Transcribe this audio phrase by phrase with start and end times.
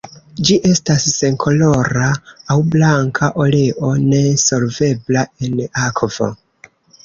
[0.47, 2.07] Ĝi estas senkolora
[2.53, 6.35] aŭ blanka oleo, ne solvebla en akvo.